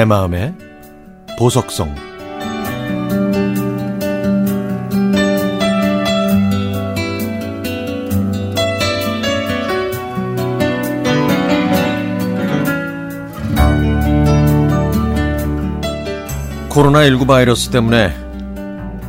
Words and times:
내 0.00 0.06
마음의 0.06 0.54
보석성 1.38 1.94
코로나19 16.70 17.26
바이러스 17.26 17.68
때문에 17.68 18.16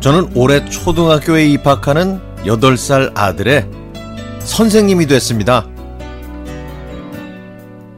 저는 0.00 0.32
올해 0.34 0.68
초등학교에 0.68 1.46
입학하는 1.46 2.20
8살 2.44 3.12
아들의 3.16 3.66
선생님이 4.40 5.06
됐습니다. 5.06 5.66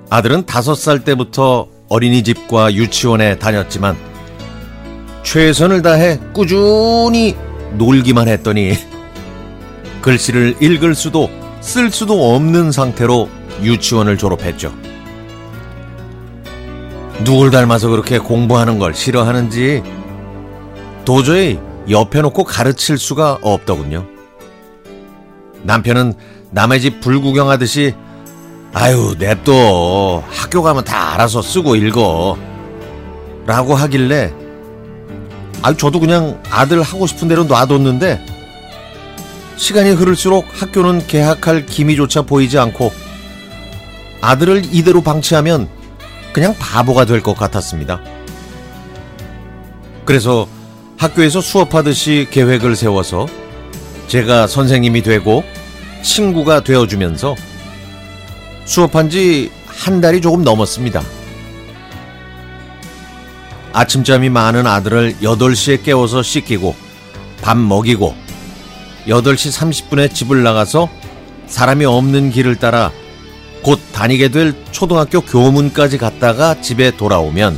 아들은 0.08 0.44
5살 0.44 1.04
때부터 1.04 1.74
어린이집과 1.88 2.74
유치원에 2.74 3.38
다녔지만 3.38 3.96
최선을 5.22 5.82
다해 5.82 6.18
꾸준히 6.32 7.36
놀기만 7.74 8.28
했더니 8.28 8.74
글씨를 10.02 10.56
읽을 10.60 10.94
수도 10.94 11.30
쓸 11.60 11.90
수도 11.90 12.34
없는 12.34 12.70
상태로 12.70 13.28
유치원을 13.62 14.18
졸업했죠. 14.18 14.72
누굴 17.24 17.50
닮아서 17.50 17.88
그렇게 17.88 18.18
공부하는 18.18 18.78
걸 18.78 18.94
싫어하는지 18.94 19.82
도저히 21.04 21.58
옆에 21.88 22.20
놓고 22.20 22.44
가르칠 22.44 22.98
수가 22.98 23.38
없더군요. 23.42 24.06
남편은 25.62 26.14
남의 26.50 26.80
집 26.80 27.00
불구경하듯이 27.00 27.94
아유 28.78 29.14
냅둬 29.18 30.22
학교 30.28 30.62
가면 30.62 30.84
다 30.84 31.14
알아서 31.14 31.40
쓰고 31.40 31.76
읽어 31.76 32.36
라고 33.46 33.74
하길래 33.74 34.30
아유 35.62 35.74
저도 35.78 35.98
그냥 35.98 36.42
아들 36.50 36.82
하고 36.82 37.06
싶은 37.06 37.26
대로 37.26 37.44
놔뒀는데 37.44 38.20
시간이 39.56 39.92
흐를수록 39.92 40.44
학교는 40.60 41.06
개학할 41.06 41.64
기미조차 41.64 42.20
보이지 42.22 42.58
않고 42.58 42.92
아들을 44.20 44.66
이대로 44.74 45.00
방치하면 45.00 45.70
그냥 46.34 46.54
바보가 46.58 47.06
될 47.06 47.22
것 47.22 47.34
같았습니다. 47.34 48.02
그래서 50.04 50.46
학교에서 50.98 51.40
수업하듯이 51.40 52.26
계획을 52.30 52.76
세워서 52.76 53.26
제가 54.08 54.46
선생님이 54.46 55.00
되고 55.02 55.42
친구가 56.02 56.60
되어주면서 56.60 57.34
수업한 58.66 59.08
지 59.08 59.50
한 59.76 60.00
달이 60.00 60.20
조금 60.20 60.42
넘었습니다. 60.42 61.02
아침잠이 63.72 64.30
많은 64.30 64.66
아들을 64.66 65.16
8시에 65.20 65.82
깨워서 65.82 66.22
씻기고 66.22 66.74
밥 67.42 67.58
먹이고 67.58 68.16
8시 69.06 69.52
30분에 69.86 70.12
집을 70.12 70.42
나가서 70.42 70.88
사람이 71.46 71.84
없는 71.84 72.30
길을 72.30 72.56
따라 72.56 72.90
곧 73.62 73.78
다니게 73.92 74.28
될 74.28 74.54
초등학교 74.72 75.20
교문까지 75.20 75.98
갔다가 75.98 76.60
집에 76.60 76.90
돌아오면 76.90 77.56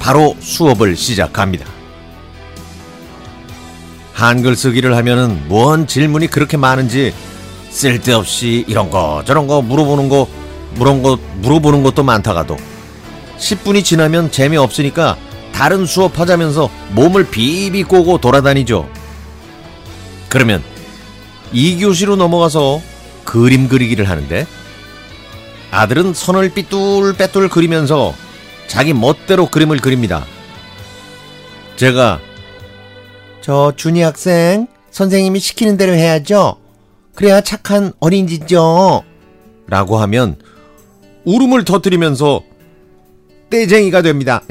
바로 0.00 0.36
수업을 0.40 0.96
시작합니다. 0.96 1.64
한글 4.12 4.56
쓰기를 4.56 4.96
하면은 4.96 5.48
뭔 5.48 5.86
질문이 5.86 6.26
그렇게 6.26 6.56
많은지 6.56 7.14
쓸데없이 7.70 8.64
이런 8.68 8.90
거 8.90 9.22
저런 9.24 9.46
거 9.46 9.62
물어보는 9.62 10.08
거 10.08 10.28
물은 10.74 11.02
거 11.02 11.18
물어보는 11.36 11.82
것도 11.82 12.02
많다가도 12.02 12.56
10분이 13.38 13.84
지나면 13.84 14.30
재미없으니까 14.30 15.16
다른 15.52 15.86
수업 15.86 16.18
하자면서 16.18 16.70
몸을 16.90 17.30
비비 17.30 17.84
꼬고 17.84 18.18
돌아다니죠. 18.18 18.88
그러면 20.28 20.62
2교시로 21.52 22.16
넘어가서 22.16 22.80
그림 23.24 23.68
그리기를 23.68 24.08
하는데 24.08 24.46
아들은 25.70 26.14
선을 26.14 26.50
삐뚤빼뚤 26.50 27.48
그리면서 27.48 28.14
자기 28.66 28.92
멋대로 28.92 29.46
그림을 29.46 29.78
그립니다. 29.78 30.24
제가 31.76 32.20
저 33.40 33.72
준이 33.74 34.02
학생 34.02 34.66
선생님이 34.90 35.40
시키는 35.40 35.76
대로 35.76 35.92
해야죠. 35.92 36.59
그래야 37.20 37.40
착한 37.42 37.92
어린이죠. 38.00 39.04
라고 39.66 39.98
하면 39.98 40.36
울음을 41.26 41.66
터뜨리면서 41.66 42.42
떼쟁이가 43.50 44.00
됩니다. 44.00 44.42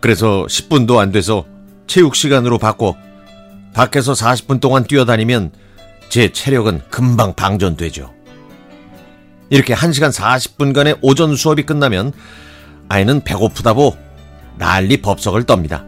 그래서 0.00 0.46
10분도 0.48 0.96
안 0.96 1.12
돼서 1.12 1.44
체육 1.86 2.14
시간으로 2.16 2.56
바꿔 2.56 2.96
밖에서 3.74 4.14
40분 4.14 4.58
동안 4.60 4.84
뛰어다니면 4.84 5.52
제 6.08 6.32
체력은 6.32 6.80
금방 6.88 7.34
방전되죠. 7.34 8.14
이렇게 9.50 9.74
1시간 9.74 10.10
40분간의 10.10 11.00
오전 11.02 11.36
수업이 11.36 11.64
끝나면 11.64 12.14
아이는 12.88 13.20
배고프다고 13.22 13.98
난리 14.56 15.02
법석을 15.02 15.44
떱니다. 15.44 15.87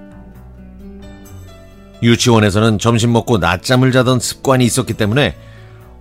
유치원에서는 2.03 2.79
점심 2.79 3.13
먹고 3.13 3.39
낮잠을 3.39 3.93
자던 3.93 4.21
습관이 4.21 4.65
있었기 4.65 4.95
때문에 4.95 5.37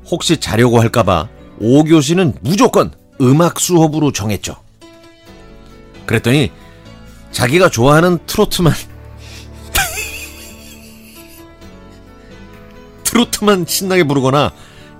혹시 0.09 0.37
자려고 0.37 0.79
할까봐 0.79 1.27
5교시는 1.61 2.35
무조건 2.41 2.91
음악 3.21 3.59
수업으로 3.59 4.11
정했죠. 4.11 4.55
그랬더니 6.05 6.51
자기가 7.31 7.69
좋아하는 7.69 8.17
트로트만 8.25 8.73
트로트만 13.03 13.65
신나게 13.67 14.03
부르거나 14.05 14.51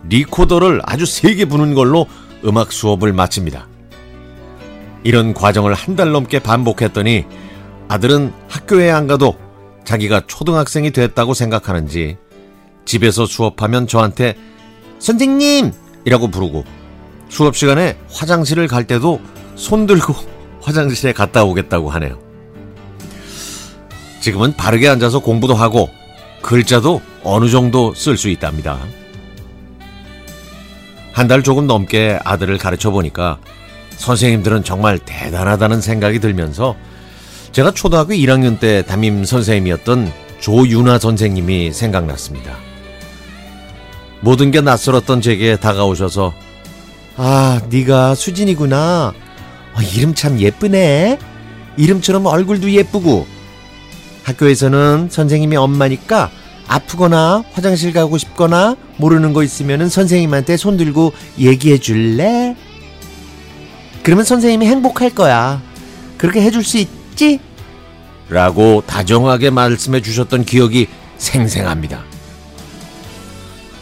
리코더를 0.09 0.81
아주 0.83 1.05
세게 1.05 1.45
부는 1.45 1.73
걸로 1.73 2.05
음악 2.45 2.71
수업을 2.71 3.13
마칩니다. 3.13 3.67
이런 5.03 5.33
과정을 5.33 5.73
한 5.73 5.95
달 5.95 6.11
넘게 6.11 6.39
반복했더니 6.39 7.25
아들은 7.87 8.33
학교에 8.47 8.91
안 8.91 9.07
가도 9.07 9.35
자기가 9.89 10.21
초등학생이 10.27 10.91
됐다고 10.91 11.33
생각하는지 11.33 12.17
집에서 12.85 13.25
수업하면 13.25 13.87
저한테 13.87 14.35
선생님! 14.99 15.71
이라고 16.05 16.27
부르고 16.27 16.63
수업 17.27 17.57
시간에 17.57 17.97
화장실을 18.11 18.67
갈 18.67 18.85
때도 18.85 19.19
손 19.55 19.87
들고 19.87 20.13
화장실에 20.61 21.11
갔다 21.11 21.43
오겠다고 21.43 21.89
하네요. 21.89 22.19
지금은 24.21 24.53
바르게 24.55 24.87
앉아서 24.87 25.21
공부도 25.21 25.55
하고 25.55 25.89
글자도 26.43 27.01
어느 27.23 27.49
정도 27.49 27.91
쓸 27.95 28.15
수 28.15 28.29
있답니다. 28.29 28.77
한 31.13 31.27
달 31.27 31.41
조금 31.41 31.65
넘게 31.65 32.19
아들을 32.23 32.59
가르쳐 32.59 32.91
보니까 32.91 33.39
선생님들은 33.97 34.63
정말 34.63 34.99
대단하다는 34.99 35.81
생각이 35.81 36.19
들면서 36.19 36.75
제가 37.51 37.71
초등학교 37.71 38.13
1학년 38.13 38.59
때 38.59 38.83
담임 38.83 39.23
선생님이었던 39.25 40.11
조윤아 40.39 40.99
선생님이 40.99 41.73
생각났습니다. 41.73 42.57
모든 44.21 44.51
게 44.51 44.61
낯설었던 44.61 45.21
제게 45.21 45.55
다가오셔서 45.55 46.33
아, 47.17 47.61
네가 47.69 48.15
수진이구나. 48.15 49.13
아, 49.73 49.81
이름 49.93 50.13
참 50.15 50.39
예쁘네. 50.39 51.19
이름처럼 51.75 52.25
얼굴도 52.25 52.71
예쁘고. 52.71 53.27
학교에서는 54.23 55.09
선생님이 55.11 55.57
엄마니까 55.57 56.31
아프거나 56.67 57.43
화장실 57.51 57.91
가고 57.91 58.17
싶거나 58.17 58.77
모르는 58.97 59.33
거 59.33 59.43
있으면 59.43 59.89
선생님한테 59.89 60.55
손 60.55 60.77
들고 60.77 61.13
얘기해 61.39 61.79
줄래? 61.79 62.55
그러면 64.03 64.23
선생님이 64.23 64.67
행복할 64.67 65.09
거야. 65.09 65.61
그렇게 66.17 66.41
해줄 66.41 66.63
수 66.63 66.77
있지? 67.19 67.39
라고 68.29 68.81
다정하게 68.85 69.49
말씀해 69.49 70.01
주셨던 70.01 70.45
기억이 70.45 70.87
생생합니다. 71.17 72.03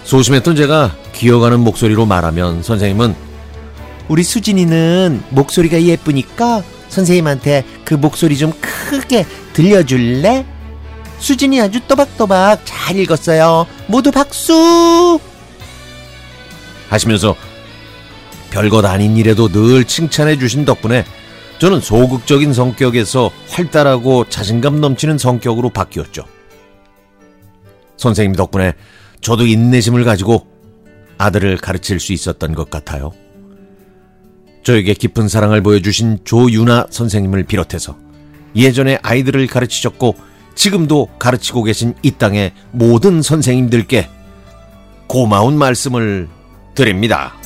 소심했던 0.03 0.55
제가 0.55 0.95
기어가는 1.13 1.59
목소리로 1.59 2.05
말하면 2.05 2.63
선생님은 2.63 3.15
우리 4.07 4.23
수진이는 4.23 5.21
목소리가 5.29 5.81
예쁘니까 5.81 6.63
선생님한테 6.89 7.65
그 7.85 7.93
목소리 7.93 8.37
좀 8.37 8.53
크게 8.61 9.25
들려줄래? 9.53 10.45
수진이 11.19 11.59
아주 11.59 11.81
또박또박 11.81 12.61
잘 12.63 12.97
읽었어요. 12.97 13.67
모두 13.87 14.11
박수! 14.11 15.19
하시면서 16.89 17.35
별것 18.51 18.85
아닌 18.85 19.17
일에도 19.17 19.49
늘 19.49 19.83
칭찬해 19.83 20.39
주신 20.39 20.63
덕분에 20.63 21.03
저는 21.59 21.81
소극적인 21.81 22.53
성격에서 22.53 23.31
활달하고 23.49 24.29
자신감 24.29 24.79
넘치는 24.79 25.17
성격으로 25.17 25.69
바뀌었죠. 25.69 26.23
선생님 27.97 28.35
덕분에 28.35 28.73
저도 29.21 29.47
인내심을 29.47 30.03
가지고 30.03 30.45
아들을 31.17 31.57
가르칠 31.57 31.99
수 31.99 32.13
있었던 32.13 32.53
것 32.53 32.69
같아요. 32.69 33.11
저에게 34.63 34.93
깊은 34.93 35.27
사랑을 35.29 35.63
보여주신 35.63 36.19
조윤아 36.25 36.87
선생님을 36.91 37.43
비롯해서 37.43 37.97
예전에 38.55 38.99
아이들을 39.01 39.47
가르치셨고 39.47 40.15
지금도 40.53 41.07
가르치고 41.17 41.63
계신 41.63 41.95
이 42.03 42.11
땅의 42.11 42.51
모든 42.71 43.21
선생님들께 43.21 44.09
고마운 45.07 45.57
말씀을 45.57 46.27
드립니다. 46.75 47.36